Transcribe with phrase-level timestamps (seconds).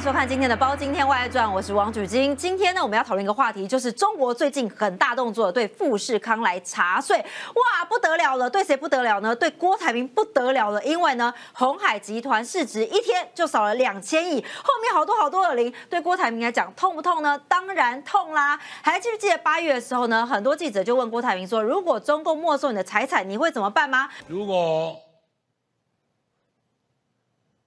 [0.00, 2.34] 收看今天的《包今天外传》，我是王主金。
[2.34, 8.48] 今天呢，我们要讨论一个话题，就是中国最近很大动作，对富士康来查税，哇，不得了了！
[8.48, 9.36] 对谁不得了呢？
[9.36, 17.38] 对郭台铭不得了了，因为呢，红海集团市值一天就少了两千亿，后面好多好多的零，对郭台铭来讲痛不痛呢？
[17.46, 18.58] 当然痛啦！
[18.80, 24.08] 还记不记得八月的时候呢，很多记者就问郭台铭说，如果中共没收你的财产，你会怎么办吗？
[24.26, 24.96] 如果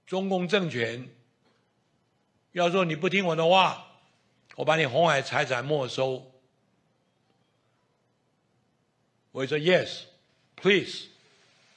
[0.07, 1.07] 中共政权
[2.53, 3.85] 要说你不听我的话，
[4.55, 6.31] 我把你红海财产没收，
[9.31, 11.09] 我会说 yes，please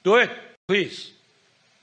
[0.01, 1.11] do it，please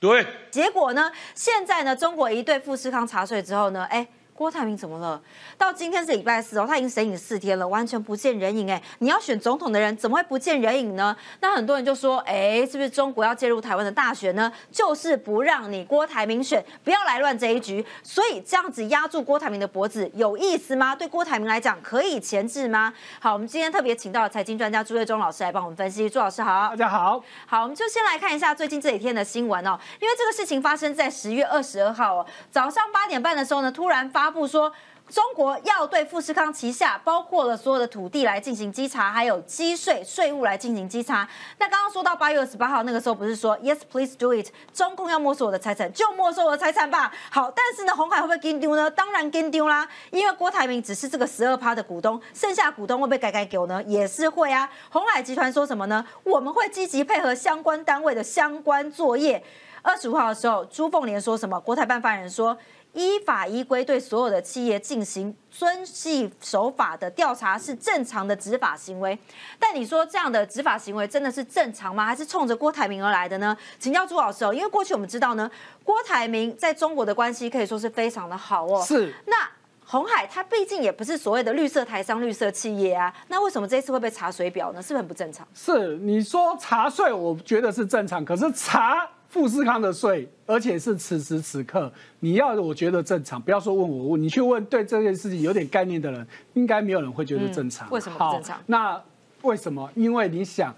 [0.00, 0.26] do it。
[0.50, 4.08] 结果呢，现在呢，中国一对富士康查税之后呢，哎。
[4.34, 5.22] 郭台铭怎么了？
[5.56, 8.82] 到今天是礼拜四哦，他已经神隐四天了，完全不见人影哎！
[8.98, 11.16] 你要选总统的人怎么会不见人影呢？
[11.38, 14.52] 那很多人就说，哎，是不是中国要介入台湾的大选呢？
[14.72, 17.86] 就是不让你郭台铭选，不要来乱这一局。
[18.02, 20.96] 所以这样子压住郭台铭的脖子有意思吗？
[20.96, 22.92] 对郭台铭来讲可以前置吗？
[23.20, 26.10] 好，我们今天特别请到了财经专家朱月忠老师来帮我们分析。
[26.10, 27.22] 朱老师好，大家好。
[27.46, 34.23] 好，我们就先来看一下最近这几天的新闻哦，因为这个事情发生在十月二十二号哦，早上八点半的时候呢，突然发。
[34.24, 34.72] 发布说，
[35.10, 41.28] 中国要对富士康旗下包括了所有的土地来进行稽查，还有积税税务来进行稽查。
[41.58, 47.12] 那刚刚说到八月二十八号那个时候，不是说 Yes please do it，中共要没收我的财产就没收我的财产吧？
[47.30, 48.90] 好，但是呢，红海会不会跟丢呢？
[48.90, 53.82] 当然跟丢啦，因为郭台铭只是这个十二趴的股东，剩下股东会不会改改给呢？
[53.82, 54.66] 也是会啊。
[54.88, 56.02] 红海集团说什么呢？
[56.22, 59.44] 我们会积极配合相关单位的相关作业。
[59.82, 61.60] 二十五号的时候，朱凤莲说什么？
[61.60, 62.56] 国台办发言人说。
[62.94, 69.18] 依法依规对所有的企业进行遵纪守法的调查是正常的执法行为，
[69.58, 72.06] 但你说这样的执法行为真的是正常吗？
[72.06, 73.56] 还是冲着郭台铭而来的呢？
[73.78, 75.50] 请教朱老师哦，因为过去我们知道呢，
[75.82, 78.82] 郭台铭在中国的关系可以说是非常的好哦。
[78.82, 79.12] 是。
[79.26, 79.36] 那
[79.84, 84.80] 红海它毕竟也不是所谓的绿色台商、绿色企业啊，那为什么这次会被查水表呢？
[84.80, 85.46] 是不是很不正常？
[85.52, 89.08] 是，你说查税，我觉得是正常，可是查。
[89.34, 97.90] 富士康的税，而且是此时此刻，你要我觉得正常，不要说问我问，你去问对这件事情有点概念的人，应该没有人会觉得正常。
[97.90, 98.60] 为什么正常？
[98.66, 99.02] 那
[99.42, 99.90] 为什么？
[99.96, 100.72] 因为你想，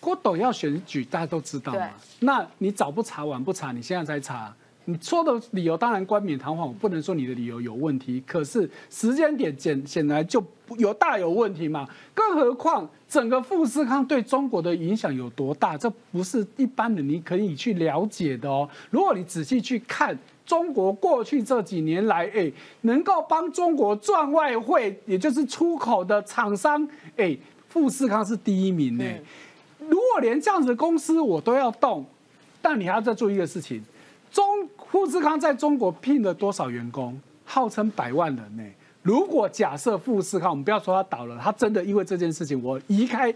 [0.00, 1.86] 郭董要选举，大家都知道嘛。
[2.20, 4.50] 那你早不查晚不查，你现在才查。
[4.84, 8.22] 你说的理由当然冠冕堂皇，我不能说你的理由有问题。
[8.26, 10.42] 可是时间点显显然就
[10.78, 11.88] 有大有问题嘛。
[12.12, 18.68] 更何况整个富士康对中国的影响有多大，这不是一般人你可以去了解的哦。
[18.90, 22.50] 如果你仔细去看中国过去这几年来，哎，
[22.80, 27.38] 能够帮中国赚外汇，也就是出口的厂商，哎，
[27.68, 29.04] 富士康是第一名呢。
[29.78, 32.04] 如果连这样子的公司我都要动，
[32.60, 33.80] 但你还要再做一个事情。
[34.32, 34.44] 中
[34.90, 37.20] 富士康在中国聘了多少员工？
[37.44, 38.64] 号称百万人呢。
[39.02, 43.34] 如果假设富士康，我们不要说它倒了，它真的因为这件事情我离开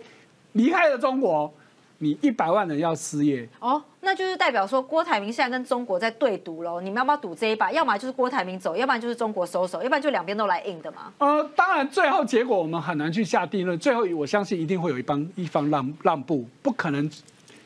[0.53, 1.53] 离开了中国，
[1.99, 6.81] 你一百万人要失业哦，那就是代表说郭台铭现在跟中国在对赌喽。
[6.81, 7.71] 你们要不要赌这一把？
[7.73, 11.13] 要么就是郭台铭走，要不然就是中国收手，要不然就两边都来硬的嘛。
[11.19, 13.79] 呃，当然最后结果我们很难去下定论。
[13.79, 17.11] 最后我相信一定会有一帮一方让让步，不可能。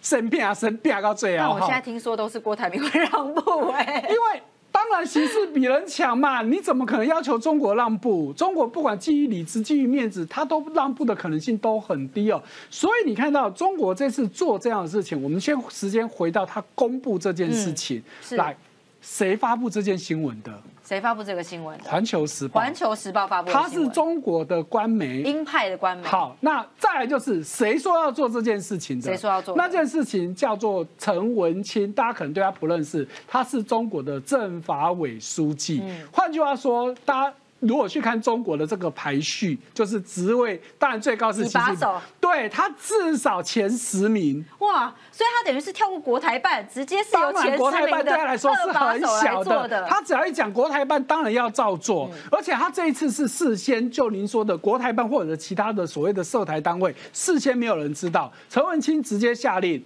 [0.00, 1.44] 生病啊，生病到最后。
[1.44, 4.04] 那我现在听说都是郭台铭会让步哎。
[4.08, 8.32] 因为当然形势比人强嘛，你怎么可能要求中国让步？
[8.34, 12.42] 中国不管基于理智、基于面子，他都让步的可能性都很低哦。
[12.70, 18.56] 所以你看到中国这次做这样的事情，我们先时间回到他公布这件事情来。
[19.00, 20.52] 谁发布这件新闻的？
[20.84, 21.78] 谁发布这个新闻？
[21.80, 22.60] 环球时报。
[22.60, 23.50] 环球时报发布。
[23.50, 26.04] 它是中国的官媒，鹰派的官媒。
[26.04, 29.02] 好，那再来就是谁说要做这件事情的？
[29.02, 29.54] 谁说要做？
[29.56, 35.82] 那件事情叫做陈文清，大家可能对他不认识，他是中国的政法委书记。
[36.12, 37.34] 换句话说，大家。
[37.60, 44.42] 如果去看中国的这个排序，就是职位，当然最高是几把手，对他至少前十名。
[44.60, 49.86] 哇，所以他等于是跳过国台办，直接是由前国台办对他来说是很小的。
[49.86, 52.10] 他只要一讲国台办，当然要照做。
[52.32, 59.84] 而且他这一次是事先就您说的国台办或者其他的所谓的涉台单位，事先没有人知道，陈文清直接下令，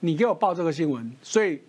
[0.00, 1.60] 你给我报这个新闻，所以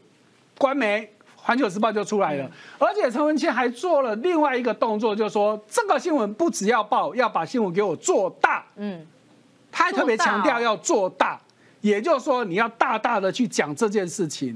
[0.57, 1.11] 官媒。
[1.43, 8.63] 环球时报就出来了，而且陈文茜还做了另外一个动作，就是说这个新闻不只要报，要把新闻给我做大。
[8.75, 9.03] 嗯，
[9.71, 11.41] 他还特别强调要做大，
[11.81, 14.55] 也就是说你要大大的去讲这件事情。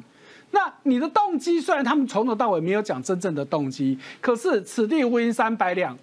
[0.51, 5.97] 那你的动机虽然他们从头到尾没有讲真正的动机，可是此地无银三百两，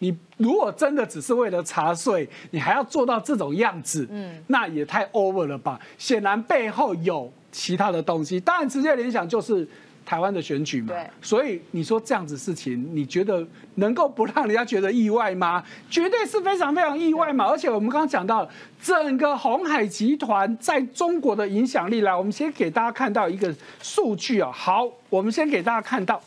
[0.00, 5.80] 你如果真的只是为了查税，你还要做到这种样子，嗯，那也太 over 了吧？
[5.96, 9.66] 显然背后有其他的东西，当然直接联想就是。
[10.04, 10.88] 台湾的选举嘛。
[10.88, 11.06] 对。
[11.22, 15.62] 所以你说这样子事情，你觉得能够不让人家觉得意外吗？
[15.90, 17.46] 绝对是非常非常意外嘛。
[17.46, 18.48] 而且我们刚刚讲到
[18.82, 24.50] 整个红海集团在中国的影响力，来，我们先给大家看到一个数据啊。
[24.52, 26.22] 好，我们先给大家看到，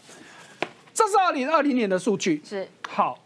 [0.93, 2.41] 这是二零二零年的数据。
[2.43, 2.67] 是。
[2.87, 3.17] 好。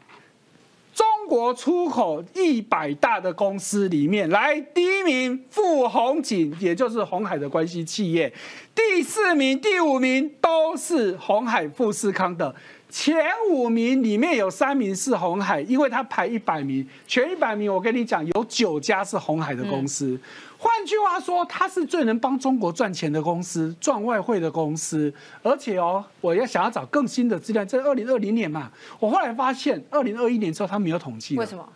[1.28, 8.32] 国出口一百大的公司里面，来第一名富红景，也就是红海的关系企业；
[8.74, 12.56] 第四名、第五名都是红海富士康的。
[12.90, 13.18] 前
[13.52, 20.18] 五名里面有三名是红海，因为它排一百名，前一百名我跟你讲，有九家是红海的公司。
[20.58, 25.14] 换句话说，它是最能帮中国赚钱的公司，赚外汇的公司。
[25.44, 31.38] 而且哦，我要想要找更新的资料，在二零二零年嘛，我后来发现，二零二一年之后他没有统计。
[31.38, 31.68] 为什么？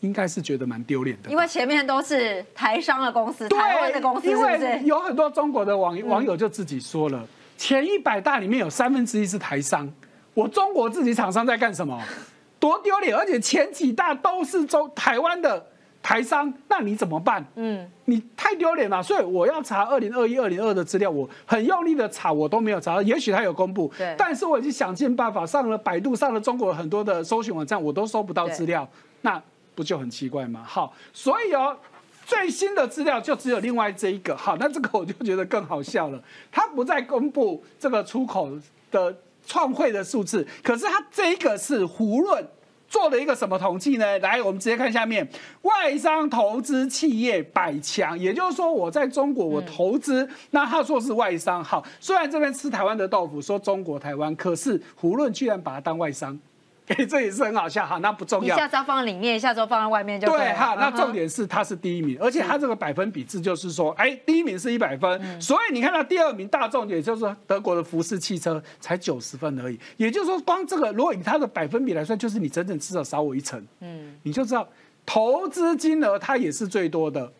[0.00, 1.30] 应该是觉得蛮丢脸的。
[1.30, 7.26] 因为前面都是台商的公司，台湾的公司，因为有很多中国的网网友就自己说了，
[7.58, 9.92] 前一百大里面有三分之一是台商。
[10.32, 12.00] 我中国自己厂商在干什么？
[12.58, 13.16] 多丢脸！
[13.16, 15.66] 而且前几大都是中台湾的
[16.02, 17.44] 台商，那你怎么办？
[17.54, 19.02] 嗯，你太丢脸了。
[19.02, 23.02] 所以我要查二零二一、二零二的资料，我很用力的查，我都没有查到。
[23.02, 24.14] 也许他有公布，对。
[24.18, 28.88] 但是我已经想尽办法上了百度，上了中国很多的搜寻网站，我都搜不到资料，
[29.22, 29.42] 那
[29.74, 30.64] 不就很奇怪吗？
[30.66, 31.76] 好，所以哦，
[32.24, 34.36] 最新的资料就只有另外这一个。
[34.36, 38.50] 好，那这个我就觉得更好笑了，他不再公布这个出口
[38.90, 39.16] 的。
[39.46, 42.46] 创汇的数字，可是他这一个是胡润
[42.90, 44.18] 做了一个什么统计呢？
[44.18, 45.26] 来，我们直接看下面，
[45.62, 56.36] 外商投资企业百强，也就是说我在中国我投资，那他说是外商，好，虽然这边吃台湾的豆腐，说中国台湾，可是胡润居然把它当外商。
[57.08, 58.54] 这也是很好笑哈，那不重要。
[58.54, 60.74] 一下子要放在里面，一下子放在外面就对哈。
[60.74, 69.78] 那重点是它是第一名，而且它这个百分比制就是说，哎，第一名是一百分，所以你看到第二名大众也就是德国的福斯汽车才九十分而已。
[69.96, 73.64] 也就是说，光这个如果以它的百分比来算，就是你整整至少少我一层。
[73.80, 74.68] 嗯，你就知道
[75.06, 77.32] 投资金额它也是最多的，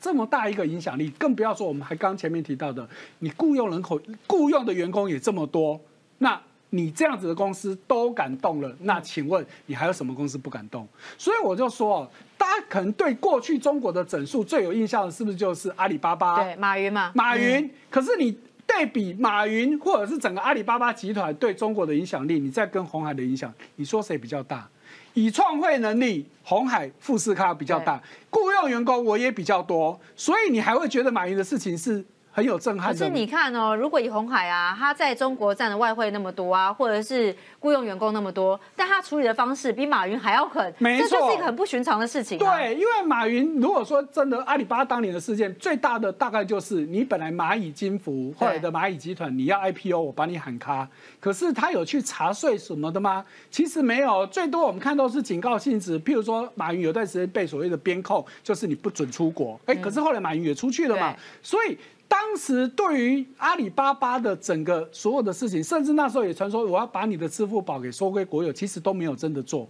[0.00, 2.88] 这么大一个影响力，更不要说我们还刚前面提到的，
[3.18, 5.80] 你雇佣人口、雇佣的员工也这么多，
[6.18, 6.40] 那。
[6.72, 10.86] 你这样子的公司都敢动了，那请问你还有什么公司不敢动？
[11.18, 12.08] 所以我就说，
[12.38, 16.42] 大家可能对过去中国的整数最有印象的是不是就是阿里巴巴？
[16.42, 17.10] 对，马云嘛。
[17.14, 17.68] 马云。
[17.90, 24.68] 可是你对比马云或者是整个阿里巴巴集团对中国的影响力，你再跟红海的影响，你说谁比较大？
[25.14, 28.00] 以创汇能力，红海富士康比较大，
[28.30, 32.04] 雇佣员工我也比较多，所以你还会觉得马云的事情是？
[32.32, 32.92] 很有震撼。
[32.92, 42.38] 可是你看哦，如果以红海啊，他在中国占的外汇那么多啊，或者是雇佣员工那么多，但他处理的方式比马云还要狠，没错，这就是一个很不寻常的事情。
[42.38, 50.88] 对，因为马云如果说真的，阿里巴巴当年的事件最大的大概就是你本来蚂蚁金服后来的蚂蚁集团你要 IPO，我把你喊卡，
[51.18, 53.24] 可是他有去查税什么的吗？
[53.50, 61.76] 其实没有，最多我们看到是警告性质，譬如说马云有段时间被所谓的边控，就是你不准出国，哎，可是后来马云也出去了嘛，所以。
[62.10, 69.68] 当时对于阿里巴巴的整个所有的事情，甚至那时候也传说我要把你的支付宝给收归国有，其实都没有真的做。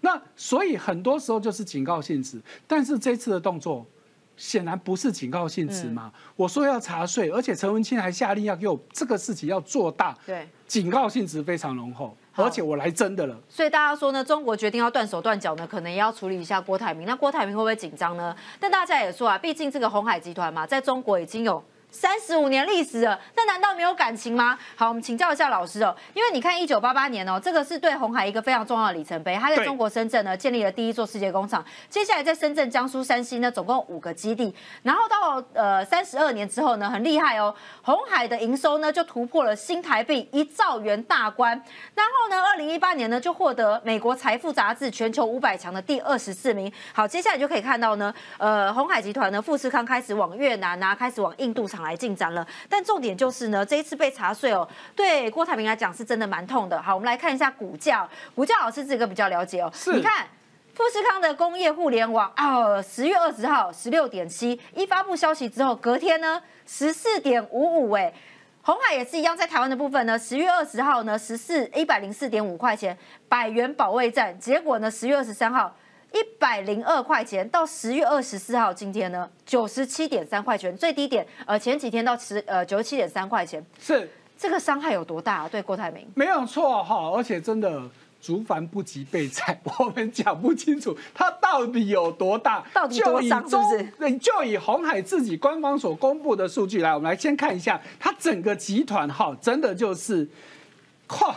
[0.00, 3.86] 那所以很多时候就是警告性质，但是这次的动作
[4.38, 6.10] 显然不是警告性质嘛。
[6.34, 13.38] 我说要查税，而且陈文清还下令要给我这个事情要做大，对，警告性质非常浓厚，而且我来真的了。
[13.50, 17.06] 所以大家说呢，中国决定要断手断脚呢，可能也要处理一下郭台铭。
[17.06, 18.34] 那郭台铭会不会紧张呢？
[18.58, 21.62] 但大家也说啊，毕竟这个红海集团嘛，在中国已经有。
[21.92, 24.58] 三十五年历史了，那难道没有感情吗？
[24.74, 41.50] 好，我们请教一下老师哦，因为你看一九八八年哦，这个是对红海一个非常重要的里程碑，它在中国深圳呢建立了第一座世界工厂，接下来在深圳、江苏、山西呢总共五个基地，然后到呃三十二年之后呢，很厉害哦，红海的营收呢就突破了新台币一兆元大关，
[41.94, 46.72] 然后呢，二零一八年呢就获得美国财富杂志全球五百强的第二十四名。
[46.94, 51.81] 好，接下来就可以看到呢，呃，红海集团呢富士康开始往越南啊，开始往印度厂。
[51.82, 56.80] 来进展了，但重点就是呢，这一次被查税哦，对郭台铭来讲是真的蛮痛的。
[56.80, 59.72] 好，我们来看一下股价，股价老师这个比较了解哦。
[59.92, 60.26] 你看
[60.74, 68.12] 富士康的工业互联网啊，十月二十号十六点七一发布消息之后，隔天呢十四点五五哎，
[68.62, 72.96] 红海也是一样，在台湾的部分呢，十月二十号呢十四一百零四点五块钱，
[73.28, 75.74] 百元保卫战，结果呢十月二十三号。
[76.12, 85.42] 一百零二块钱到十月二十四号，今天呢九十七点三块钱，最低点呃前几天到十呃九十七点三块钱，是这个伤害有多大？
[85.42, 87.82] 啊对郭台铭没有错哈，而且真的
[88.20, 93.82] 竹繁不及备菜， 我们讲不清楚它到底有多大，到底多伤是不是？
[93.98, 100.28] 对，就以红海自己官方所公布的数据来，我们来先看一下，它整个集团哈，真的就是，
[101.08, 101.34] 嚯！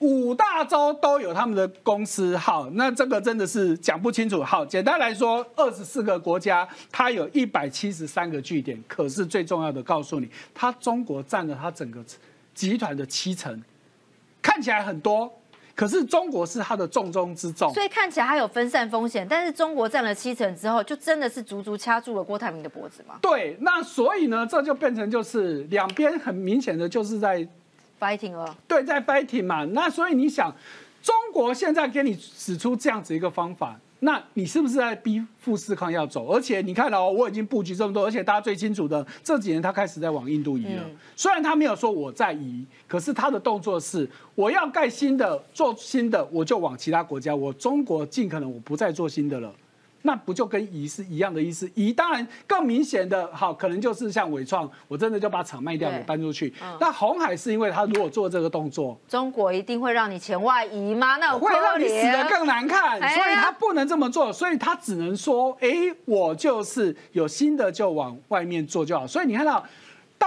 [0.00, 4.42] 五大洲都有他们的公司，好，那这个真的是讲不清楚。
[4.42, 8.82] 好，简单来说，二十四个国家，它有一百七十三个据点。
[8.88, 12.02] 可是最重要的，告诉你，它中国占了它整个
[12.54, 13.62] 集团的七成，
[14.40, 15.30] 看起来很多，
[15.74, 17.70] 可是中国是它的重中之重。
[17.74, 23.18] 所以看起来它有分散风险，但是中国占了七成之后，就真的是足足掐住了郭台铭的脖子吗？
[23.20, 27.46] 对，那所以呢，这就变成就是两边很明显的就是在。
[28.00, 30.52] Fighting 了，对，在 fighting 嘛，那所以你想，
[31.02, 36.26] 中国现在给你使出这样子一个方法，那你是不是在逼富士康要走？
[36.28, 40.82] 而且你看哦，我已经布局这么多，而且大家最清楚的，这几年他开始在往印度移了。
[41.14, 47.36] 虽然他没有说我在移，可是他的动作是，我要盖新的，做新的，我就往其他国家。
[47.36, 49.52] 我中国尽可能我不再做新的了。
[50.02, 51.70] 那不就跟移是一样的意思？
[51.74, 56.52] 移当然更明显的，好，可能就是像伟创，我真的就把厂卖掉，给搬出去。
[56.80, 61.16] 那红海是因为他如果做这个动作，中国一定会让你钱外移吗？
[61.16, 65.68] 那会让你死的更难看，所以他不能这么做，所以他只能说，哎，
[66.04, 69.06] 我就是有新的就往外面做就好。
[69.06, 69.64] 所以你看到。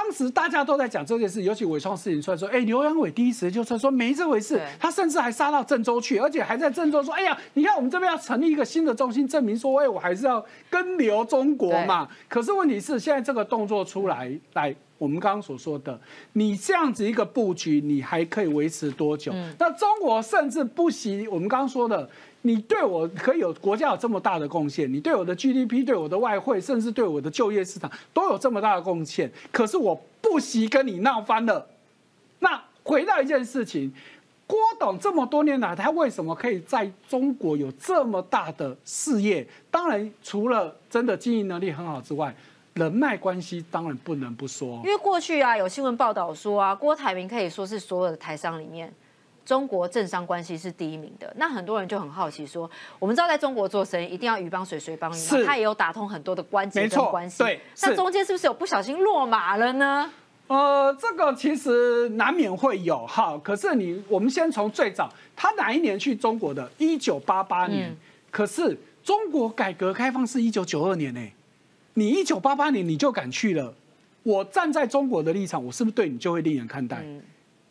[0.03, 12.05] 当时大家都在讲这件事，尤其伟创事情出来说，哎，刘阳伟第一时间就出来说没这回事，他甚至还杀到郑州去，而且还在郑州说，哎呀，你看我们这边要成立一个新的中心，证明说，哎，我还是要跟留中国嘛。
[12.27, 15.98] 可是问题是，现在这个动作出来，来，我们刚刚所说的，
[16.33, 19.31] 你这样子一个布局，你还可以维持多久？
[19.57, 22.10] 那中国甚至不惜我们刚刚说的。
[22.46, 29.32] 你对我可以有国家有这么大的贡献，你对我的 GDP、对我的外汇，甚至对我的就业市场都有这么大的贡献。
[29.52, 31.66] 可是我不惜跟你闹翻了。
[32.40, 33.94] 那回到一件事情，
[34.46, 39.48] 郭董这么多年来，他为什么可以在中国有这么大的事业？
[39.72, 42.36] 当然，除了真的经营能力很好之外，
[42.74, 44.82] 人脉关系当然不能不说。
[44.84, 48.94] 因为过去啊，有新闻报道说啊，郭台铭可以说是所有的台商里面。
[49.46, 52.70] 中国政商关系是第一名的，那很多人就很好奇说，
[53.00, 60.10] 我们知道在中国做生意一定要鱼帮水，水帮鱼嘛，他也有打通很多的关节跟关系，对，那中间是不是有不小心落马了呢？
[60.48, 66.70] 呃，这个其实难免会有哈，可是你我们先从最早，他哪一年去中国的？
[66.78, 67.96] 一九八八年，
[68.30, 71.22] 可是中国改革开放是一九九二年呢，
[71.96, 73.74] 你一九八八年你就敢去了，
[74.24, 77.04] 我站在中国的立场，我是不是对你就会另眼看待？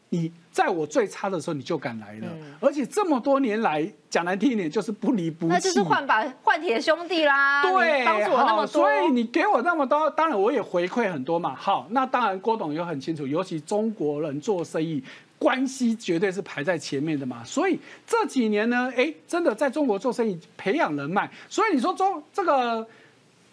[0.09, 2.29] 你在我最差的时候你就敢来了，
[2.61, 7.63] 而且这么多年来讲难听一点就是不离不弃，那就是换把 换铁兄弟啦。
[7.63, 11.55] 对，帮助我那么多，所以你给我那么多，当然我也回馈很多嘛。
[11.55, 15.03] 好，那当然郭董也很清楚，尤其中国人做生意
[15.39, 17.43] 关系绝对是排在前面的嘛。
[17.43, 22.87] 所以这几年呢，哎，真的在中国做生意培养人脉，所以你说中这个。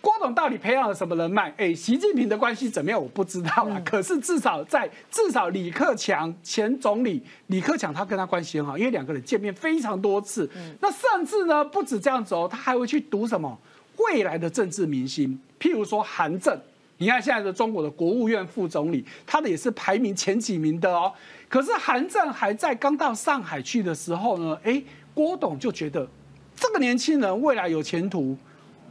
[0.01, 1.53] 郭董到底培养了什么人脉？
[1.58, 3.01] 哎，习近平的关系怎么样？
[3.01, 3.82] 我不知道啊。
[3.84, 10.50] 可是至少在至少李克强前总理李克强他跟他关系很好，因为两个人见面非常多次。
[10.79, 13.60] 那甚至呢不止这样子哦，他还会去读什么
[13.98, 16.58] 未来的政治明星，譬如说韩正。
[16.98, 21.12] 你看现在的中国的国务院副总理，他的也是排名前几名的哦。
[21.48, 24.82] 可是韩正还在刚到上海去的时候呢，哎，
[25.13, 26.08] 郭董就觉得
[26.56, 28.38] 这个年轻人未来有前途。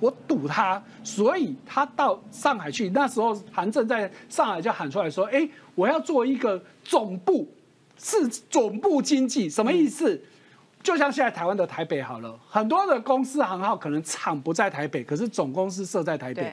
[0.01, 2.89] 我赌他，所以他到上海去。
[2.91, 7.49] 那时候韩正在上海就喊出来说：“哎，我要做一个总部，
[7.99, 10.21] 是总部经济，什么意思？
[10.83, 16.53] 就像现在台湾的台北好了，很多的公司行号可能厂不在台北，可是总公司设在台北。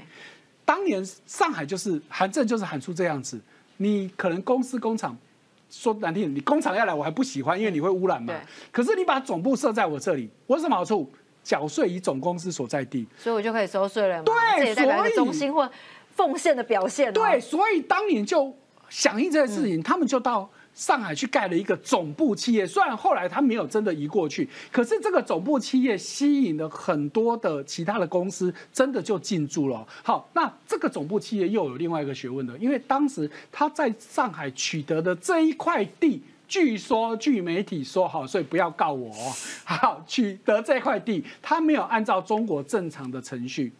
[0.66, 3.40] 当年上海就是韩正就是喊出这样子，
[3.78, 5.16] 你可能公司工厂
[5.70, 8.34] 说难听，你工厂要来我还不喜欢，因为你会污染嘛。
[8.72, 11.10] 可是你把总部设在我这里，我有什么好处？”
[11.46, 14.24] 缴税以总公司所在地，所以我就可以收税了。
[14.24, 15.70] 对，代表中心或
[16.16, 17.14] 奉献的表现。
[17.14, 18.52] 对，所以当年就
[18.90, 22.66] 响应这件事情，他们就到上海去盖了一个总部企业。
[22.66, 29.88] 虽然后来他没有真的移过去，可是这个总部企业吸引了很多的其他的公司，真的就进驻了。
[30.02, 36.24] 好，那这个总部企业又有另外一个学问的，因为当时他在上海取得的这一块地。
[36.48, 39.12] 据说，据媒体说，好，所以不要告我。
[39.66, 43.72] 好，取得这块地，他没有按照中国正常的程序，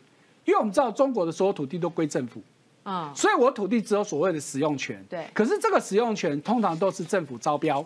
[0.46, 2.42] 因为我们知道中国的所有土地都归政府，
[2.84, 5.04] 啊，所以我土地只有所谓的使用权。
[5.08, 5.28] 对。
[5.34, 7.84] 可是这个使用权通常都是政府招标，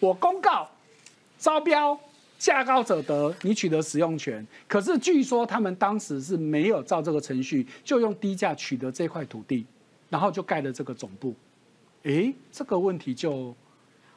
[0.00, 0.66] 我公告
[1.38, 1.98] 招标，
[2.38, 4.46] 价高者得，你取得使用权。
[4.66, 9.66] 可是据说他们当时是没有照这个程序，就用低价取得这块土地，
[10.08, 11.34] 然后就盖了这个总部。
[12.04, 13.54] 诶，这个问题就。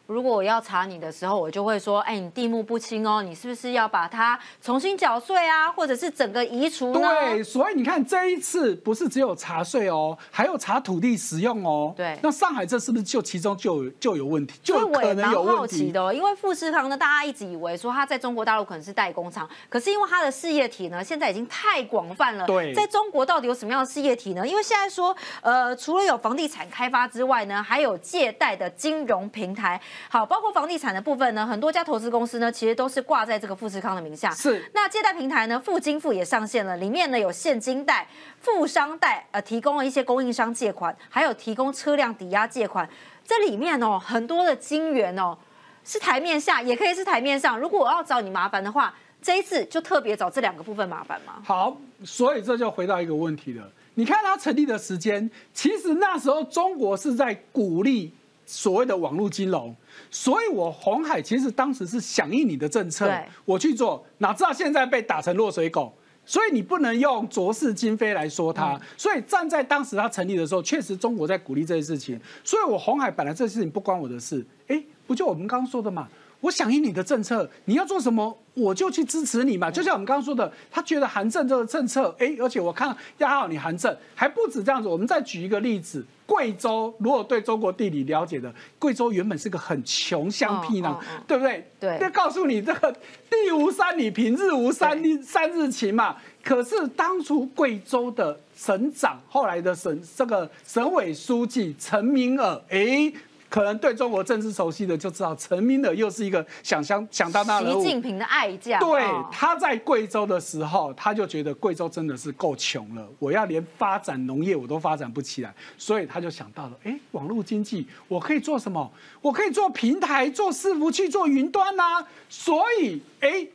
[0.08, 7.10] 如果我要查你的时候，我就会说，哎，你地目不清哦，你是不是要把它重新缴税啊，或者是整个移除呢？
[7.10, 11.94] 对，所以你看这一次不是只有查税哦，还有查土地使用哦。
[11.98, 14.60] 对，那上海这是不是就其中就就有问题？
[14.62, 22.46] 就可能有问题的，哦因为富士康呢，大家一直以为说它在中国大陆可能是代工厂，可是因为它的事业体呢，现在已经太广泛了。
[22.46, 24.48] 对，在中国到底有什么样的事业体呢？
[24.48, 29.82] 因为现在说，呃，除了有房地产开发之外呢，还有借贷的金融平台。
[30.08, 34.30] 好，包括房地地产的部分呢，很多家投资公司呢，其实都是挂在这个富士康的名下。
[34.32, 38.06] 是，那借贷平台呢，富金富也上线了，里面呢有现金贷、
[38.42, 42.90] 富商贷，呃，提供了一些供应商借款，还有提供车辆抵押借款。
[43.26, 45.38] 这里面哦，很多的金源哦，
[45.86, 47.58] 是台面下，也可以是台面上。
[47.58, 51.42] 如果我要找你麻烦的话，这一次就特别找这两个部分麻烦吗？
[51.46, 53.72] 好，所以这就回到一个问题了。
[53.94, 58.14] 你看它成立的时间，其实那时候中国是在鼓励。
[58.46, 59.76] 所谓的网络金融，
[60.12, 63.12] 所以我红海其实当时是响应你的政策，
[63.44, 65.94] 我去做，哪知道现在被打成落水狗，
[66.26, 68.80] 所以你不能用浊世今非来说它。
[68.96, 76.08] 所以站在当时它成立的时候，确实中国在鼓励这些事情，所以我红海本来这事情不关我的事，哎，不就我们刚刚说的嘛？
[76.46, 79.72] 我响应你的政策，你要做什么，我就去支持你嘛。
[79.72, 84.88] 就像我们刚刚说的，他觉得韩正这个政策，哎，而且我看压好你韩正还不止这样子。
[84.88, 91.68] 我们再举一个例子，贵州，如果对中国地理了解的，贵州原本是个很穷乡僻壤，对不对？
[91.80, 91.98] 对。
[91.98, 92.92] 就告诉你，这个
[93.28, 96.18] 地无三里，平日无三三日晴嘛。
[96.44, 103.12] 可是当初贵州的省长，后来的省这个省委书记陈明尔，哎。
[103.56, 108.78] 可能对中国政治熟悉的就知道，陈明的又是一个想想想当大习近平的爱将。
[108.82, 118.92] 对，他在贵州的时候，他就觉得贵州真的是够穷了，我要连发展农业我都发展不起来，所以他就想到了，哎，网络经济我可以做什么？
[119.22, 122.06] 我可以做平台，做伺服器，做云端呐。
[122.28, 123.48] 所以，哎。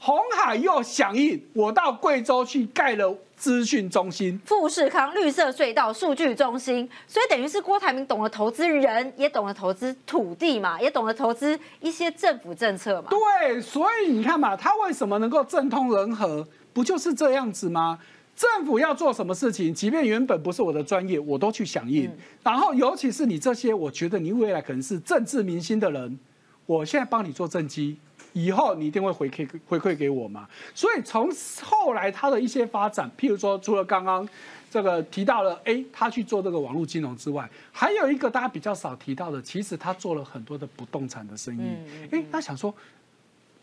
[0.00, 13.08] 红海又响应，我到贵州去盖了资讯中心，富士康绿色隧道数据中心，所以等于是郭台铭懂得投资人，也懂得投资土地嘛，也懂得投资一些政府政策嘛。
[13.10, 16.46] 对，所以你看嘛，他为什么能够政通人和？
[16.72, 17.98] 不就是这样子吗？
[18.36, 22.08] 政府要做什么事情，即便原本不是我的专业，我都去响应。
[22.42, 26.18] 然后，尤其是你这些，我觉得你未来可能是政治明星的人，
[26.66, 27.98] 我现在帮你做政绩。
[28.32, 30.48] 以后你一定会回馈回馈给我嘛？
[30.74, 31.30] 所以从
[31.62, 34.28] 后来他的一些发展，譬如说，除了刚刚
[34.70, 41.76] 这个提到了，哎，他去做这个网络金融之外，还有一个大家比较少提到的，其实他做了很多的不动产的生意。
[42.10, 42.72] 哎，他想说，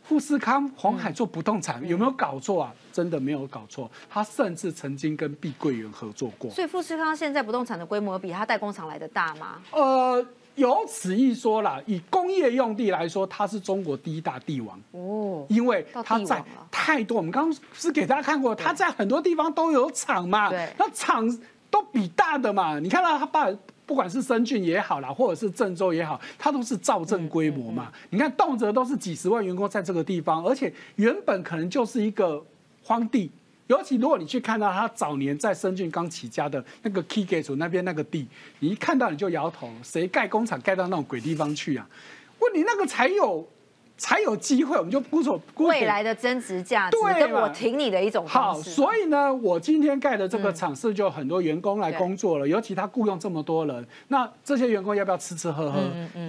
[0.04, 2.74] 富士康、红海做不动产有没有搞错啊？
[2.92, 6.50] 真的没有搞错，他甚至曾经跟碧桂园合作过。
[6.52, 9.62] 所以富士康现在不动产的规模比他代工厂来的大吗？
[9.72, 10.26] 呃。
[10.56, 17.18] 有此一说啦，以工业用地来说，它是中国第一大地王哦，因为它在太多。
[17.18, 21.26] 我们刚刚是给大家看过，它在很多地方都有厂嘛，那厂
[21.70, 22.80] 都比大的嘛。
[22.80, 23.50] 你看到它把
[23.86, 27.92] 不管是深圳也好啦，或者是郑州也好，它都是造镇规模嘛。
[28.10, 32.44] 你看动辄都是几十万员工在这个地方，而且原本可能就是一个
[32.84, 33.30] 荒地。
[33.68, 38.28] 尤其如果你去看到他早年在深圳刚起家的那个 K Gate 那边那个地，
[38.60, 41.88] 你一看到你就摇头，谁盖工厂盖到那种鬼地方去啊？
[42.38, 43.48] 问你那个才有
[43.98, 48.54] 才有机会，我们就估错未来的增值价值，跟我挺你的一种好。
[48.62, 55.80] 所以呢，我今天盖的这个厂是就很多员工来工作了，尤其他雇佣这么多人，那这些员工要不要吃吃喝喝？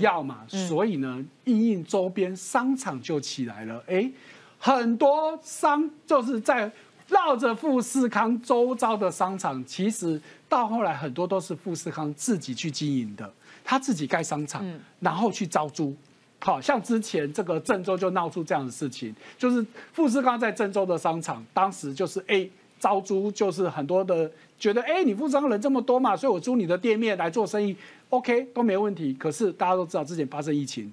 [0.01, 0.46] 要嘛。
[0.49, 3.83] 所以呢，应应周边商场就起来了。
[3.88, 4.11] 哎，
[4.59, 6.72] 很多商就是在。
[7.09, 14.64] 绕着富士康周遭的商场，其实到后来很多都是富士康自己去经营的，他自己盖商场，
[14.99, 15.95] 然后去招租。
[16.40, 27.75] 好像之前这个郑州就闹出这样的事情，就是富士康在郑州的商场，当时就是 A 招租，就是很多的觉得，哎，你富士康人这么多嘛，所以我租你的店面来做生意
[28.11, 29.14] ，OK 都没问题。
[29.14, 30.92] 可是大家都知道之前发生疫情，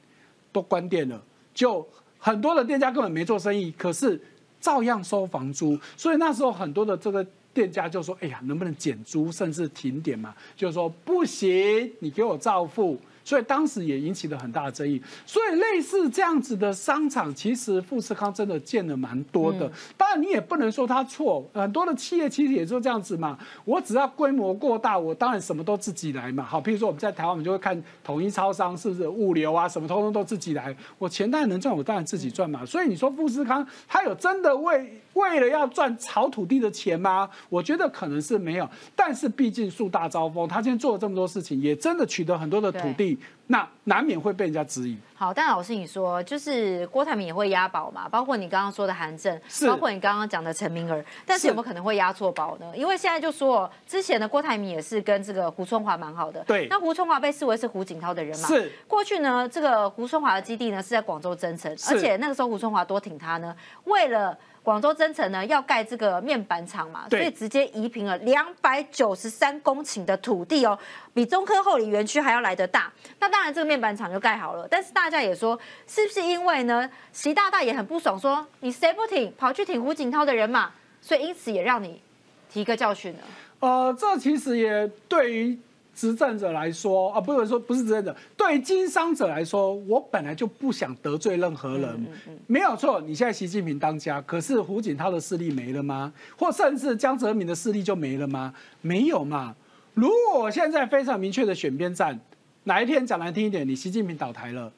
[0.51, 1.21] 都关店了，
[1.53, 1.85] 就
[2.17, 4.21] 很多的店家根本没做生意，可是。
[4.63, 12.97] 照样收房租，所以那时候很多的这个店家就说：“哎呀，能不能减租，甚至停点嘛？”就是说不行，你给我照付。
[13.23, 15.01] 所以当时也引起了很大的争议。
[15.25, 19.71] 所以类似这样子的商场，其实富士康真的建了蛮多的。
[19.97, 23.37] 当然你也不能说它错，很多的企业其实也就这样子嘛。
[23.65, 26.43] 我只要规模过大，我当然什么都自己来嘛。
[26.43, 30.75] 好，譬如说我们在台湾，我们就会看统一超商是不是物流啊，什么通通都自己来。
[30.97, 32.65] 我钱当然能赚，我当然自己赚嘛。
[32.65, 37.29] 所以你说富士康，他有真的为为了要赚炒土地的钱吗？
[37.49, 38.69] 我觉得可能是没有。
[38.95, 43.12] 但是毕竟树大招风，他今天做了这么多事情，也真的取得很多的土地。
[43.47, 44.97] 那难免会被人家质疑。
[45.13, 48.07] 好，但老师你说，就是郭台铭也会押宝嘛？
[48.09, 52.71] 包括你刚刚说的韩正，包括你刚刚讲的陈明儿，但是有没有可能会押错宝呢？
[52.75, 58.47] 因为现在就说，之前的郭台铭也是跟这个胡春华蛮好的，对那胡春华被视为是胡锦涛的人嘛？
[58.47, 58.71] 是。
[58.87, 64.37] 过去呢，这个胡春华的基地呢是在广州增城，而且那个时候胡春华多挺他呢，为了。
[64.63, 70.79] 广州增城呢要盖这个面板厂嘛，所以直接移平了两百九十三公顷的土地哦，
[71.13, 72.91] 比中科后里园区还要来得大。
[73.19, 76.89] 那当然这个面板厂就盖好了，但是大家也说，是不是因为呢？
[77.11, 80.71] 习大大也很不爽，说你谁不挺，跑去挺胡锦涛的人嘛，
[81.01, 82.01] 所以因此也让你
[82.49, 83.19] 提个教训呢。
[83.59, 85.59] 呃，这其实也对于。
[85.95, 92.07] 执政者来说啊，不是说不是执政者，对经商者来说，我本来就不想得罪任何人，
[92.47, 92.99] 没有错。
[93.01, 96.11] 你现在习近平当家，可是胡锦涛的势力没了吗？
[96.37, 98.53] 或甚至江泽民的势力就没了吗？
[98.81, 99.55] 没有嘛。
[99.93, 102.19] 如果现在非常明确的选边站，
[102.63, 104.71] 哪一天讲难听一点，你习近平倒台了，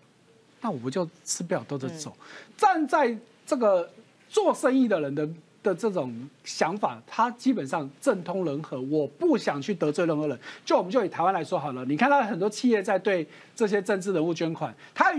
[0.61, 2.15] 那我不就吃不了兜着走？
[2.57, 3.89] 站在这个
[4.29, 5.27] 做生意的人的。
[5.65, 10.39] 的这种想法，他基本上政通人和，我不想去得罪任何人。
[10.63, 15.11] 就我们就以台湾来说好了，你看到很多企业在对这些政治人物捐款，他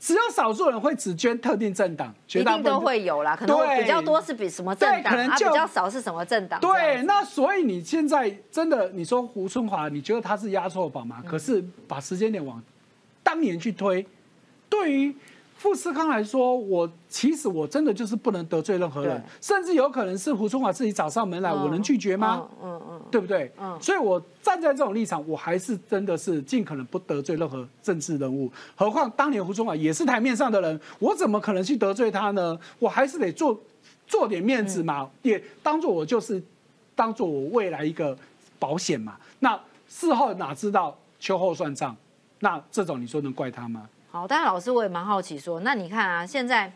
[0.00, 3.36] 只有少数人会只捐特定政党，一定都会有啦。
[3.36, 6.58] 可能比较多是比什么政党，他比较少是什么政党。
[6.58, 11.22] 对，那所以你现在真的你说胡春华，你觉得他是压错宝吗？
[11.28, 12.60] 可是把时间点往
[13.22, 14.06] 当年去推，
[14.70, 15.14] 对于。
[15.62, 22.48] 富士康来说，我其实我真的就是不能得罪任何人，甚至有可能是胡春华自己找上门来，我能拒绝吗？
[22.60, 23.48] 嗯嗯，对不对？
[23.60, 28.50] 嗯，所以我站在这种立场，我还是真的是尽可能不得罪任何政治人物。
[28.74, 32.58] 何况当年胡春华也是台面上的人，我怎么可能去得罪他呢？
[32.80, 33.56] 我还是得做
[34.08, 36.42] 做点面子嘛，也当做我就是
[36.96, 38.18] 当做我未来一个
[38.58, 39.16] 保险嘛。
[39.38, 39.56] 那
[39.88, 41.96] 事后哪知道秋后算账？
[42.40, 43.88] 那这种你说能怪他吗？
[44.12, 46.70] 好，但是老师我也蛮好奇，说那你看啊，现在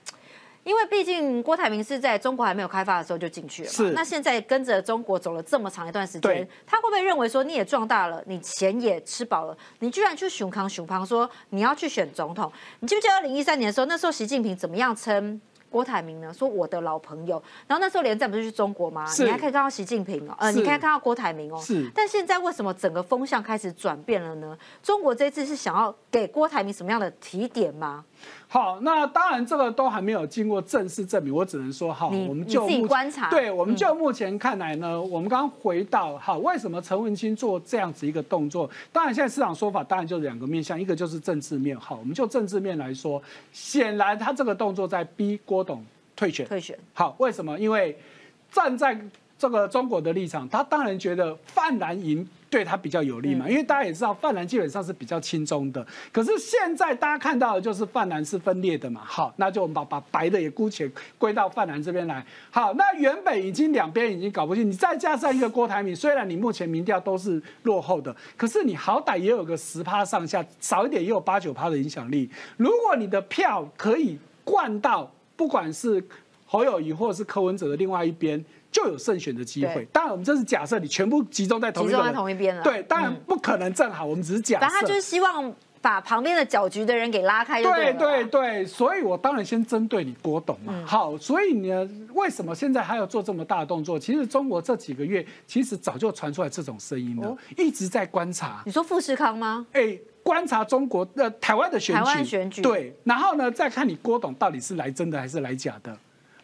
[0.64, 3.92] 因为毕竟郭台铭是在中国还没有开发的时候就进去了，嘛。
[3.94, 12.50] 那现在跟着中国走了这么长一段时间，他会不会认为说你也壮大了，你钱也吃饱了，你居然去熊康熊康说你要去选总统？
[12.80, 15.38] 你记不记得二零一三年的时候，那时候习近平怎么样称？
[15.70, 19.06] 郭台铭呢说我的老朋友，然后那时候连战不是去中国吗？
[19.18, 21.58] 你还可以看到习近平哦，呃，你可以看到郭台铭哦。
[21.60, 21.90] 是。
[21.94, 24.56] 但现在为什么整个风向开始转变了呢？
[24.82, 28.04] 中国这次是想要给郭台铭什么样的提点吗？
[28.48, 33.28] 好，那当然这个都还没有经过正式证明，我只能说好，我们就自己观察。
[33.28, 38.70] 对，我们就目前看来呢，我们刚刚回到好，为什么陈文清做这样子一个动作？
[38.92, 41.78] 当然，现在市场说法当然就是两个面向，一个就是政治面。
[41.78, 43.20] 好，我们就政治面来说，
[43.52, 46.46] 显然他这个动作在逼郭董退选。
[46.46, 46.78] 退选。
[46.94, 47.58] 好，为什么？
[47.58, 47.98] 因为
[48.52, 48.96] 站在
[49.36, 52.26] 这个中国的立场，他当然觉得泛蓝赢。
[52.48, 55.84] 对他比较有利嘛，因为大家也知道泛蓝基本上是比较轻松的。
[56.12, 59.02] 可是现在大家看到的就是泛蓝是分裂的嘛。
[59.04, 62.24] 好，那就我们把把白的也姑且归到泛蓝这边来。
[62.50, 72.30] 好，那原本已经两边已经搞不清，你再加上一个郭台铭，虽然你目前民调都是落后的，可是你好歹也有个十趴上下，少一点也有八九趴的影响力。
[72.56, 76.02] 如果你的票可以灌到，不管是
[76.46, 78.44] 侯友谊或是柯文哲的另外一边。
[78.70, 79.86] 就有胜选的机会。
[79.92, 82.62] 当然，我们这是假设你全部集中在同一集中在同一边了。
[82.62, 84.04] 对，当然不可能正好。
[84.04, 84.66] 我们只是假设。
[84.66, 87.62] 他就是希望把旁边的搅局的人给拉开。
[87.62, 90.84] 对对对，所以我当然先针对你郭董嘛。
[90.86, 93.98] 好，所以呢，为什么现在还要做这么大的动作？
[93.98, 98.62] 其实中国这几个月其实早就传出来这种声音了，一直在观察。
[98.66, 99.66] 你说富士康吗？
[99.72, 102.04] 哎，观察中国的台湾的选举。
[102.04, 102.62] 台湾选举。
[102.62, 105.96] 对，然后呢，再看你郭董到底是来真的还是来假的。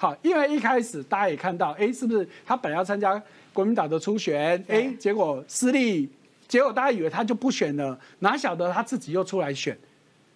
[0.02, 6.10] 好，因为一开始大家也看到，哎，是不是他本来要参加国民党的初选，哎，结果失利，
[6.48, 9.78] 结果大家以为他就不选了，哪晓得他自己又出来选。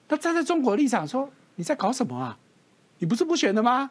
[0.06, 2.38] 他站在中国立场说，你在搞什么啊？
[3.00, 3.90] 你不是不选的吗？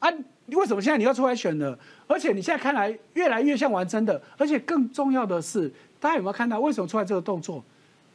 [0.00, 0.10] 啊，
[0.46, 1.78] 你为什么现在你要出来选呢？
[2.08, 7.62] 而且你现在看来越来越像玩真的，而且更重要的是，大家有没有看到为什么出来这个动作？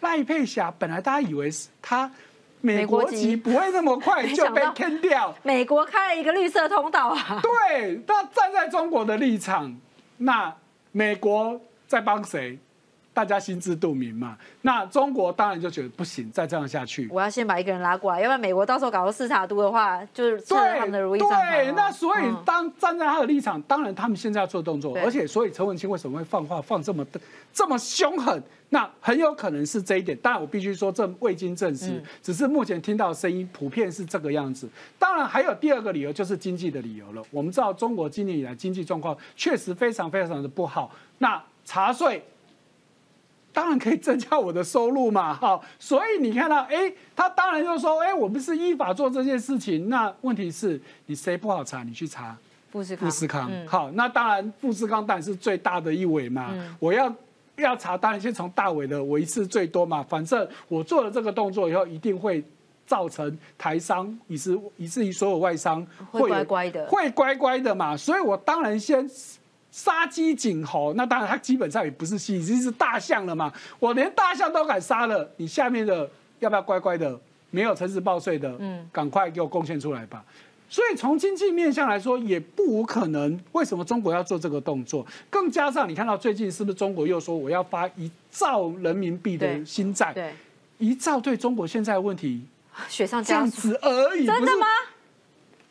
[0.02, 2.12] 赖佩霞本来大家以为是他。
[2.62, 5.34] 美国籍不会那么快就被坑掉。
[5.44, 7.40] 美国开了一个绿色通道啊！
[7.42, 9.78] 对，那站在中国的立场，
[10.18, 10.54] 那
[10.92, 12.58] 美国在帮谁？
[13.18, 14.38] 大家心知肚明嘛。
[14.62, 27.04] 那中国当然就觉得不行，再这样下去，我要先把一个人拉过来，要不然美国到时候搞个视察都的话，就是他们的如意上对，那所以当站在他的立场，当然他们现在要做动作，而且所以陈文清为什么会放话放这么
[27.52, 28.44] 这么凶狠？
[28.70, 30.16] 那很有可能是这一点。
[30.18, 34.70] 当然我必须说这未经证实，只是目前听到声音普遍是这个样子。
[35.00, 37.24] 当然还有第二个理由就是经济的理由了。
[37.32, 40.92] 我们知道中国今年以来经济状况确实非常非常的不好。
[41.18, 42.24] 那茶税。
[43.58, 52.38] 当然可以增加我的收入嘛， 好，所以你看到，哎，他当然就说，哎，我不是依法做这件事情，那问题是你谁不好查，你去查
[52.72, 57.12] 富士康，富士康，好，那当然富士康当然是最大的一尾嘛，我要
[57.56, 62.44] 要查，当然先从大尾的，我一次最多嘛，反正我做了这个动作以后，一定会
[62.86, 69.10] 造成台商，以至以至于所有外商会乖乖的，会乖乖的嘛，所以我当然先。
[69.78, 73.54] 杀鸡儆猴，那当然，它基本上也不是鸡，已经是大象了嘛。
[73.78, 76.10] 我连大象都敢杀了，你下面的
[76.40, 77.16] 要不要乖乖的？
[77.52, 80.26] 没有诚实报税的，嗯，赶快给我贡献出来吧。
[80.68, 83.40] 所以从经济面向来说，也不无可能。
[83.52, 85.06] 为什么中国要做这个动作？
[85.30, 90.12] 更加上你看到最近是不是中国又说我要发一兆人民币的新债？
[90.12, 90.34] 对，
[90.80, 92.44] 一兆对中国现在的问题
[92.90, 94.66] 雪上加霜而已，真的吗？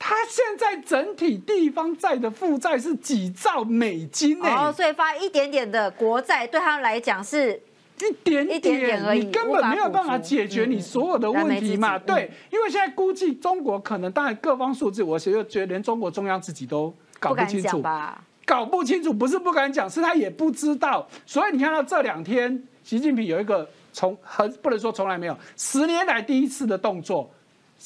[0.08, 4.46] 他现在整体地方债的负债是几兆美金呢？
[4.48, 7.60] 哦，所以发一点点的国债对他们来讲是
[8.00, 11.98] 一点一点点而已，你根本没有办法解决你所有的问题嘛？
[11.98, 18.22] 对，因为现在估计中国可能，当然各方数字，我其实觉得连中国中央自己都搞不清楚吧？
[18.44, 21.04] 搞不清楚不是不敢讲，是他也不知道。
[21.26, 27.28] 所以你看到这两天，习近平有一个从很不能说从来没有，十年来第一次的动作。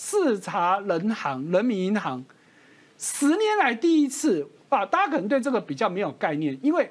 [0.02, 2.24] 视察人行、人民银行，
[2.96, 4.84] 十年来第一次啊！
[4.86, 6.90] 大家可能对这个比较没有概念，因为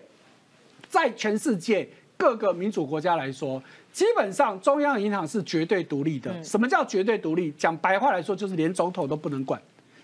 [0.87, 6.43] 在全世界各个民主国家来说，基本上中央银行是绝对独立的。
[6.43, 7.51] 什么叫绝对独立？
[7.53, 9.59] 讲白话来说，就是连总统都不能管。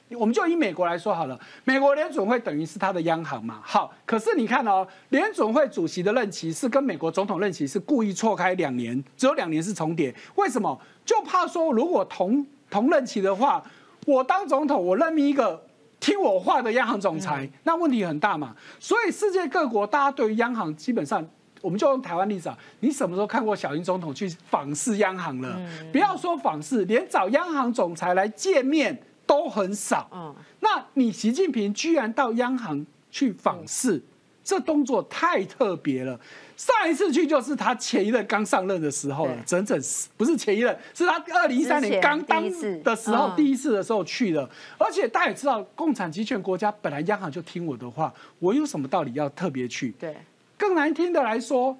[0.09, 3.61] 我们就以美国来说好了，美国联总会等于是他的央行嘛。
[3.63, 10.13] 好，可是你看哦，联总会主席的任期是跟美国总统任期是故意错开两年，只有两年是重叠。
[10.35, 10.81] 为什么？
[11.05, 12.43] 就怕说如果同
[12.75, 13.63] 同任期的话，
[14.05, 15.65] 我当总统，我任命一个
[15.97, 18.53] 听我话的央行总裁，那问题很大嘛。
[18.81, 21.25] 所以世界各国大家对于央行基本上，
[21.61, 25.57] 我们就用台湾例子啊，你什么时候看过小英总统去访视央行了？
[25.93, 30.09] 不要说访视，连找央行总裁来见面都很少。
[30.11, 34.03] 嗯，那你习近平居然到央行去访视，
[34.43, 36.19] 这动作太特别了。
[36.57, 39.77] 上一次去就是他前一任刚上任的时候了，整整
[40.15, 42.41] 不是前一任，是他二零一三年刚当
[42.81, 44.49] 的时候第一次的时候去的。
[44.77, 49.91] 而且大家也知道，共产集权国家本来央行就听我的话，我有什么道理要特别去？
[49.99, 50.15] 对，
[50.57, 51.77] 更难听的来说，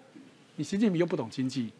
[0.57, 1.71] 你习近平又不懂经济，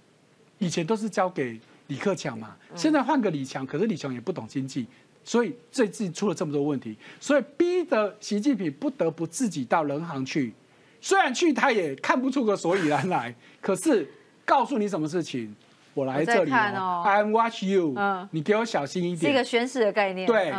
[0.58, 4.88] 以前都是交给李克强嘛，现在换个李强，可是李强也不懂经济，
[5.26, 10.54] 所以最近出了这么多问题，所以逼得习近平不得不自己到人行去。
[11.06, 14.10] 虽然去他也看不出个所以然来，可是
[14.44, 15.56] 告诉你什么事情，
[15.94, 20.52] 我来这里哦，I watch you，嗯，你给我小心一点，是一个宣誓的概念，对，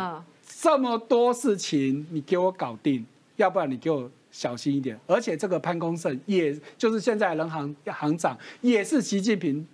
[0.61, 3.05] 这么多事情你给我搞定，
[3.35, 4.97] 要不然你给我小心一点。
[5.05, 9.67] 而且这个潘功胜，也就是现在人行行长，也是习近平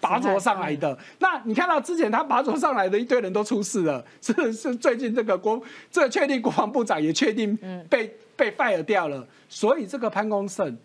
[0.00, 0.98] 拔擢上来的。
[1.18, 7.54] 那你看到之前他拔擢上来的一堆人都出事了，是是最近这个国，这确定国防部长也确定
[7.90, 8.10] 被。
[8.36, 10.76] 被 fire 掉了，所以这个潘功胜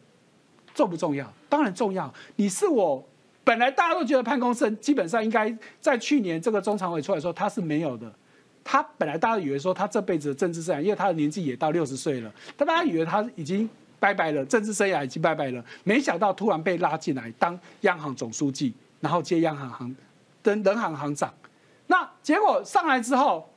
[0.74, 1.32] 重不重要？
[1.48, 2.14] 当然重要。
[2.36, 3.04] 你是我
[3.44, 8.12] 本来大家都觉得潘功胜基本上应该在去年这个中常委出来说他是没有的。
[8.64, 13.68] 他本来大家以为说他这辈子的政治生涯，因为他的年纪也到六十岁了，但大家以为他已经
[14.00, 15.64] 拜拜了，政治生涯已经拜拜了。
[15.84, 19.96] 没想到突然被拉进来当央行总书记，然后接央行行
[20.44, 21.34] 跟人行行长。
[21.88, 23.50] 那结果上来之后。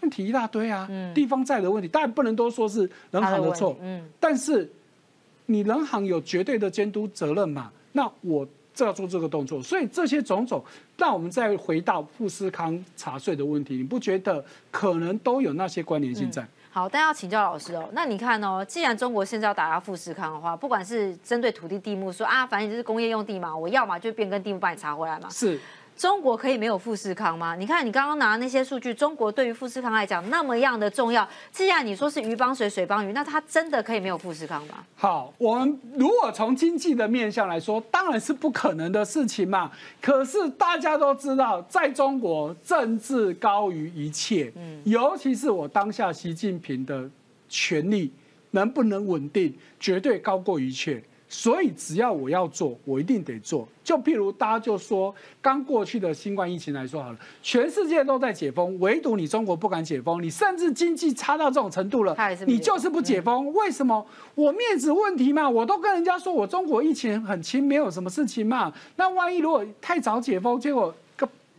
[0.00, 4.70] 问题一大堆啊，地方债的问题，当然不能都说是人行的错，嗯，但是
[5.46, 7.70] 你人行有绝对的监督责任嘛？
[7.92, 10.62] 那我就要做这个动作，所以这些种种，
[10.96, 16.46] 那我们再回到富士康查税的问题，你不觉得可能都有那些关联性在？
[16.70, 25.58] 好，但要请教老师哦，那你看哦，既然中国现在要打压富士康的话，不管是针对土地地目说啊，反正就是工业用地嘛，我要嘛就变更地目帮你查回来嘛，是。
[25.98, 27.56] 中国可以没有富士康吗？
[27.56, 34.84] 你看你刚刚拿那些数据，中国对于富士康来讲那么样的重要，既然你说是鱼帮水，水帮鱼，那它真的可以没有富士康吗？
[34.94, 39.72] 好，我们如果从经济的面向来说，当然是不可能的事情嘛。
[40.00, 47.10] 可是大家都知道，在中国政治高于一切，嗯，尤其是我当下习近平的
[47.48, 48.12] 权力
[48.52, 51.02] 能不能稳定，绝对高过一切。
[51.28, 53.68] 所以只要我要做，我一定得做。
[53.84, 63.52] 就譬如大家就说，刚过去的新冠疫情来说好了，全世界都在解封，唯独你中国不敢解封，你甚至经济差到这种程度了，你就是不解封。
[63.52, 64.06] 为什么？
[64.34, 68.72] 我面子问题嘛，我都跟人家说我中国疫情很轻，没有什么事情嘛。
[68.96, 70.94] 那万一如果太早解封，结果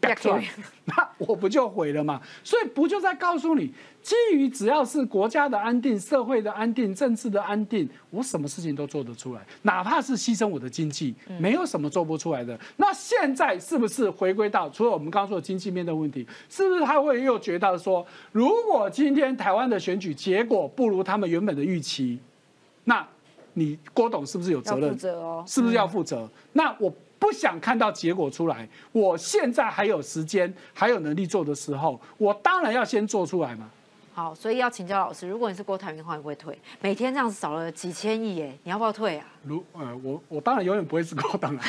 [0.86, 2.22] 那我不就毁了吗？
[2.44, 12.58] 所以不就在告诉你，基于只要是国家的安定、社会的安定、政治的安定，我什么事情都做得出来，哪怕是牺牲我的经济，没有什么做不出来的。
[12.78, 22.20] 那现在是不是回归到除了我们刚刚说的经济面的问题，是不是他会又觉得说，如果今天台湾的选举结果不如他们原本的预期，
[22.86, 23.06] 那
[23.54, 24.98] 你郭董是不是有责任？
[25.46, 26.28] 是不是要负责？
[26.54, 26.92] 那我。
[27.20, 33.70] 不想看到结果出来，我现在还有时间，还有能力做的时候，我当然要先做出来嘛。
[34.12, 36.58] 好，所以要请教老师，如果你是郭台铭的话，你会退？
[36.82, 39.26] 每天这样子少了几千亿，哎，你要不要退啊？
[39.44, 41.62] 如呃，我我当然永远不会是郭董了。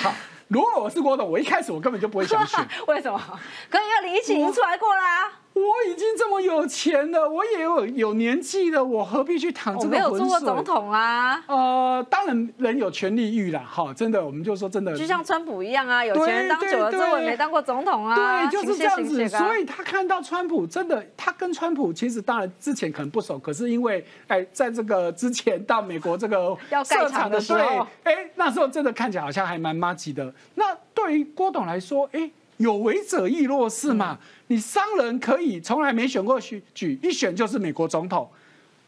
[0.49, 2.67] 如果我是郭董，我一开始我根本就不会想选。
[2.89, 3.21] 为什么？
[3.69, 5.31] 可因为李一起已经出来过啦。
[5.53, 10.19] 我已经这么有钱了，我也有有年纪了，我何必去躺这个浑水？
[10.19, 11.43] 没有做过总统啊。
[11.47, 19.29] 呃，当然人有权利欲啦，哈，真的，我们就说真的，就像川普一样啊，有钱人当久了，周围没当过总统啊，对，就是这样子。
[19.29, 30.33] 所以他看到川普，真的，他跟川普其实当然之前可能不熟，可是因为哎，在这个之前到美国这个 设场的时候，哎，那时候真的看起来好像还蛮妈吉的。
[30.55, 32.31] 那对于郭董来说，哎。
[32.61, 34.19] 有为者亦若是嘛？
[34.49, 38.29] 你商人可以从来没选过选举，一选就是美国总统。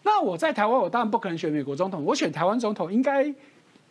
[0.03, 3.35] 那我在台湾，我当然不可能选美国总统，我选台湾总统，应该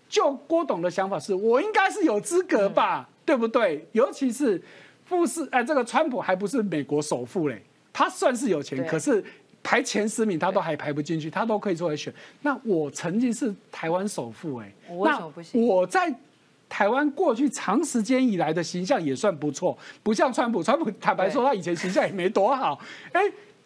[0.07, 3.09] 就郭董的想法是，我应该是有资格吧？
[3.25, 3.83] 对不对？
[3.93, 4.61] 尤其是
[5.05, 9.23] 富士，哎，这个川普还不是美国首富嘞，他算是有钱，可是
[9.63, 12.13] 排前十名他都还排不进去，他都可以出来选。
[12.43, 16.13] 那我曾经是台湾首富，哎，那我在。
[16.71, 20.63] 台湾过去长时间以来的形象也算不错，不像川普。
[20.63, 22.79] 川普坦白说，他以前形象也没多好。
[23.11, 23.21] 哎，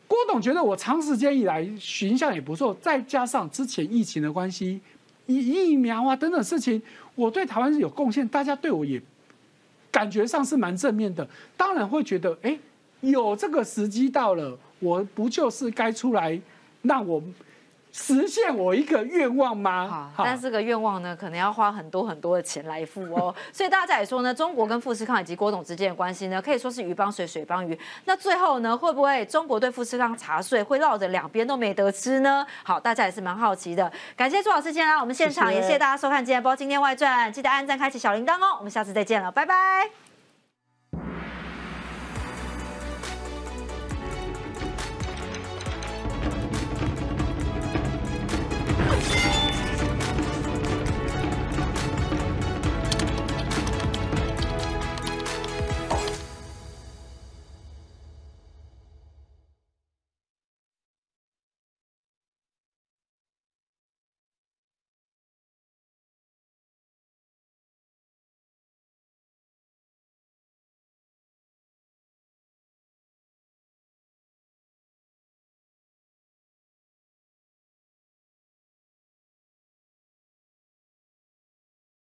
[0.07, 4.81] 郭董觉得我长时间以来形象也不错，再加上之前疫情的关系，
[5.27, 6.81] 疫疫苗啊等等事情，
[7.13, 8.99] 我对台湾是有贡献，大家对我也
[9.91, 11.27] 感觉上是蛮正面的。
[11.55, 12.57] 当然会觉得，哎，
[13.01, 16.41] 有这个时机到了，我不就是该出来
[16.81, 17.21] 让我。
[17.97, 20.11] 实现我一个愿望吗？
[20.13, 23.33] 好，但这个愿望呢，可能要花很多很多的钱来付哦。
[23.53, 27.79] 所以大家也说呢，中国跟富士康以及郭董之间的关系呢，可以说是鱼帮水，水帮鱼。
[28.03, 32.45] 那最后呢，会不会中国对富士康查税，会绕着两边都没得吃呢？
[32.63, 33.89] 好，大家也是蛮好奇的。
[34.17, 38.57] 感谢朱老师今天来我们现场，也谢谢大家收看今天播《今天外传》，记得按赞、开启小铃铛哦。
[38.57, 40.04] 我们下次再见了，拜拜。